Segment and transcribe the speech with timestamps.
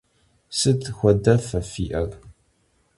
[0.57, 2.11] Sıt xuedefe fi'er?